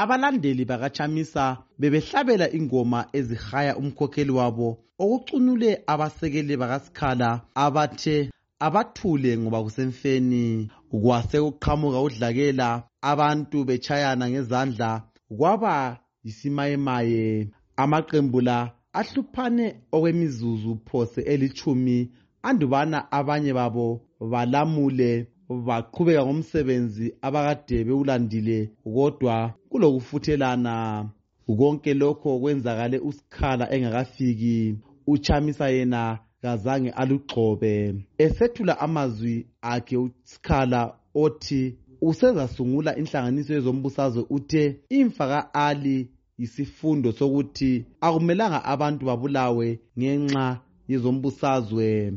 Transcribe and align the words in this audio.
abalandeli 0.00 0.64
bakachamisa 0.70 1.44
bebehlabela 1.80 2.46
ingoma 2.58 3.00
ezihaya 3.18 3.72
umkhokheli 3.80 4.32
wabo 4.38 4.68
okucunule 5.02 5.70
abasekeli 5.92 6.54
bakasikhala 6.62 7.30
abathe 7.64 8.16
abathule 8.66 9.30
ngoba 9.38 9.62
kusemfeni 9.64 10.44
kwase 11.02 11.36
kuqhamuka 11.44 11.98
udlakela 12.06 12.68
abantu 13.12 13.64
betshayana 13.68 14.24
ngezandla 14.30 14.90
kwaba 15.38 15.74
yisimayemaye. 16.24 17.48
Amaqembu 17.82 18.40
la 18.40 18.58
ahluphane 18.92 19.66
okwemizuzu 19.92 20.72
phose 20.88 21.20
elithumi 21.32 21.98
andubana 22.42 22.98
abanye 23.18 23.52
babo 23.58 23.86
balamule 24.20 25.26
baqhubeka 25.48 26.24
ngomsebenzi 26.26 27.14
abakade 27.22 27.84
bewulandile 27.84 28.70
kodwa 28.84 29.54
kulokufuthelana. 29.70 31.08
Konke 31.46 31.94
lokho 31.94 32.38
kwenzakale 32.40 32.98
usikhala 32.98 33.70
engakafiki 33.74 34.76
uchamisa 35.06 35.68
yena 35.70 36.18
kazange 36.42 36.90
alugxobe. 36.90 37.94
Esethula 38.18 38.80
amazwi 38.80 39.46
akhe 39.62 39.96
usikhala 39.96 40.94
othi 41.14 41.76
usezasungula 42.00 42.96
inhlanganiso 42.96 43.54
yezombusazwe 43.54 44.26
uthe 44.30 44.80
imfa 44.88 45.26
ka-ali 45.28 46.08
yisifundo 46.38 47.12
sokuthi 47.12 47.84
akumelanga 48.00 48.64
abantu 48.64 49.06
babulawe 49.06 49.80
ngenxa 49.98 50.60
yezombusazwe. 50.88 52.12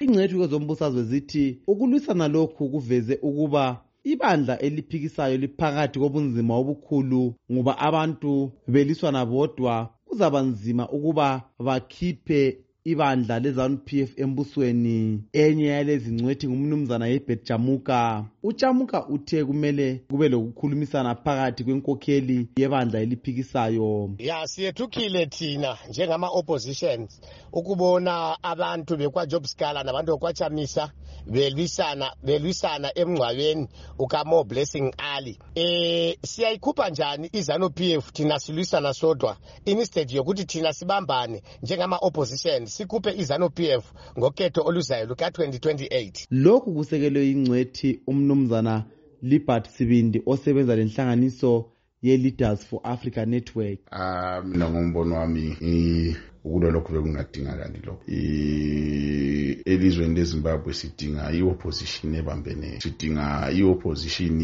Ingcethu 0.00 0.36
kwezombusazwe 0.38 1.02
zithi 1.02 1.58
ukulwisana 1.66 2.28
lokhu 2.28 2.68
kuveze 2.68 3.18
ukuba 3.22 3.84
ibandla 4.04 4.58
eliphikisayo 4.66 5.36
liphakathi 5.36 5.98
kobunzima 5.98 6.54
obukhulu 6.60 7.34
ngoba 7.52 7.72
abantu 7.78 8.32
beliswana 8.72 9.26
bodwa 9.26 9.74
kuzaba 10.06 10.40
nzima 10.42 10.88
ukuba 10.96 11.42
bakhiphe 11.66 12.58
ibandla 12.84 13.38
lezanup 13.40 13.92
f 13.92 14.18
embusweni. 14.18 15.22
Enye 15.32 15.66
yalezi 15.66 16.12
ngcwethi 16.12 16.48
ngumnumzana 16.48 17.06
yebet 17.06 17.46
jamuka 17.48 18.24
ujamuka 18.42 19.08
uthe 19.08 19.44
kumele 19.44 20.04
kube 20.10 20.28
lokukhulumisana 20.28 21.14
phakathi 21.14 21.64
kwenkokheli 21.64 22.48
yebandla 22.56 23.00
eliphikisayo. 23.00 24.10
Ya 24.18 24.46
siyethukile 24.46 25.26
thina 25.26 25.78
njengama-oppositions 25.88 27.20
ukubona 27.52 28.42
abantu 28.42 28.96
bekwajob 28.96 29.44
scala 29.44 29.84
nabantu 29.84 30.12
bekwachamisa 30.12 30.92
belwisana 31.26 32.16
belwisana 32.22 32.98
emngcwabeni 32.98 33.68
ukamo 33.98 34.44
blessing 34.44 34.94
ali. 34.98 35.38
Eh 35.54 36.16
siyayikhupha 36.24 36.90
njani 36.90 37.28
izanu 37.32 37.70
PF 37.70 38.12
thina 38.12 38.38
silwisana 38.38 38.94
sodwa? 38.94 39.36
Instead 39.64 40.10
yokuthi 40.10 40.44
thina 40.44 40.72
sibambane 40.72 41.42
njengama-opposition 41.62 42.66
sikhuphe 42.66 43.14
izanu 43.16 43.50
PF 43.50 43.92
ngokhetho 44.18 44.62
oluzayo 44.64 45.06
luka 45.06 45.28
2028 45.28 46.26
lokhu 46.30 46.74
kusekelwe 46.74 47.30
ingcwethi 47.30 48.00
umnumzana 48.06 48.84
libert 49.22 49.68
sibindi 49.68 50.22
osebenza 50.26 50.76
lenhlanganiso 50.76 51.70
ye-leaders 52.02 52.66
for 52.66 52.80
africa 52.82 53.24
network. 53.26 53.78
Ah 53.90 54.42
mina 54.44 54.70
ngombono 54.70 55.14
wami 55.14 55.56
ukulwa 56.44 56.70
lokhu 56.70 56.92
bekungadingakali 56.92 57.78
lokho. 57.86 58.02
Elizweni 59.64 60.14
lezimbabwe 60.14 60.72
sidinga 60.74 61.32
i-opposition 61.32 62.14
ebambeneyo 62.14 62.80
sidinga 62.80 63.50
i-opposition 63.52 64.40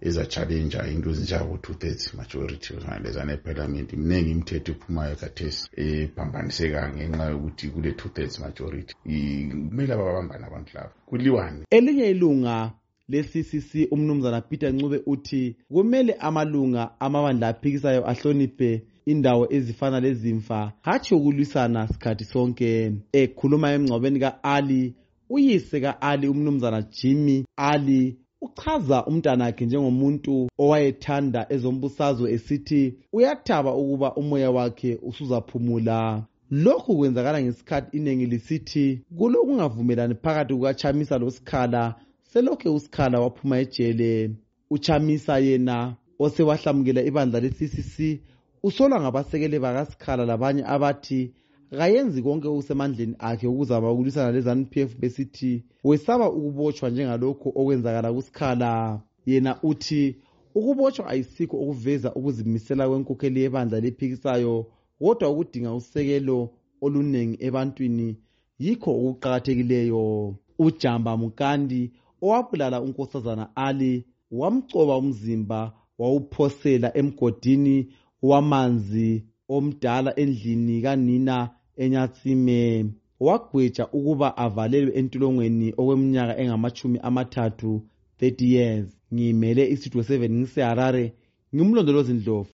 eza-challenja 0.00 0.86
into 0.86 1.10
ezinjengabo 1.10 1.56
two-thirds 1.58 2.14
majority 2.14 2.74
lezana 3.02 3.32
ephalamenti 3.32 3.96
mningi 3.96 4.30
imithetho 4.30 4.72
ephumayo 4.72 5.16
kathesi 5.16 5.68
ephambaniseka 5.76 6.88
ngenxa 6.94 7.24
yokuthi 7.30 7.68
kule 7.68 7.92
two-thirds 7.92 8.40
majority. 8.40 8.94
Kumele 9.04 9.92
ababambane 9.94 10.44
abantu 10.46 10.70
labo 10.74 10.90
kuliwane. 11.06 11.64
Elinye 11.70 12.10
ilunga 12.10 12.72
le-ccc 13.08 13.88
umnumzana 13.92 14.40
peter 14.40 14.72
ncube 14.72 15.02
uthi 15.06 15.56
kumele 15.68 16.12
amalunga 16.14 17.00
amabandla 17.00 17.48
aphikisayo 17.48 18.08
ahloniphe 18.10 18.82
indawo 19.06 19.46
ezifana 19.50 20.00
lezimfa 20.00 20.72
hatshi 20.82 21.14
ukulwisana 21.14 21.88
sikhathi 21.88 22.24
sonke. 22.24 22.92
Ekhuluma 23.12 23.72
emngcwabeni 23.72 24.18
ka-ali 24.20 24.94
uyise 25.30 25.80
ka-ali 25.80 26.28
umnumzana 26.28 26.82
jimmy 26.82 27.44
ali 27.56 28.16
uchaza 28.40 29.06
umntanakhe 29.06 29.66
njengomuntu 29.66 30.48
owayethanda 30.58 31.46
ezombusazwe 31.54 32.32
esithi 32.32 32.94
uyathaba 33.12 33.74
ukuba 33.74 34.14
umoya 34.14 34.50
wakhe 34.50 34.98
usuzaphumula. 35.02 36.24
Lokhu 36.50 36.96
kwenzakala 36.98 37.42
ngesikhathi 37.42 37.96
iningi 37.96 38.26
lisithi 38.26 39.00
kulokungavumelani 39.18 40.14
phakathi 40.14 40.54
kukachamisa 40.54 41.18
losikhala 41.18 41.94
selokhe 42.32 42.68
usikhala 42.68 43.20
waphuma 43.20 43.58
ejele. 43.58 44.30
Uchamisa 44.70 45.38
yena 45.38 45.96
osewahlamukela 46.18 47.02
ibandla 47.02 47.40
le-ccc 47.40 48.20
usolwa 48.62 49.00
ngabasekeli 49.00 49.58
bakasikhala 49.58 50.24
labanye 50.24 50.62
abathi 50.74 51.32
kayenzi 51.78 52.22
konke 52.22 52.48
okusemandleni 52.48 53.14
akhe 53.18 53.46
ukuzama 53.46 53.92
ukulwisana 53.92 54.32
lezanup 54.32 54.76
f 54.76 54.90
besithi 55.00 55.64
wesaba 55.84 56.30
ukubotshwa 56.30 56.90
njengalokhu 56.90 57.48
okwenzakala 57.60 58.12
kusikhala 58.12 59.00
yena 59.26 59.52
uthi 59.62 60.16
ukubotshwa 60.54 61.08
ayisikho 61.08 61.56
okuveza 61.62 62.14
ukuzimisela 62.14 62.88
kwenkokheli 62.88 63.40
yebandla 63.40 63.80
lephikisayo 63.80 64.66
kodwa 64.98 65.30
ukudinga 65.30 65.74
usekelo 65.74 66.38
oluningi 66.84 67.36
ebantwini 67.46 68.16
yikho 68.58 68.90
okuqakathekileyo. 68.90 70.34
Ujamba 70.58 71.16
mukandi 71.16 71.90
owabulala 72.22 72.80
unkosazana 72.80 73.56
ali 73.56 74.04
wamcoba 74.30 74.96
umzimba 74.96 75.72
wawuphosela 75.98 76.96
emgodini 76.96 77.76
wamanzi 78.22 79.24
omdala 79.48 80.18
endlini 80.18 80.82
kanina 80.82 81.50
enyatsime 81.76 82.86
wagweja 83.20 83.86
ukuba 83.92 84.36
avalelwe 84.36 84.92
entolongweni 84.98 85.68
okweminyaka 85.80 86.38
engamachumi 86.38 86.98
amathathu 87.02 87.82
30 88.20 88.44
years. 88.54 88.86
Ngiyimele 89.14 89.70
isitudio 89.70 90.02
7 90.02 90.30
ngiseharare 90.30 91.14
ngimlondolozi 91.54 92.12
ndlovu. 92.12 92.48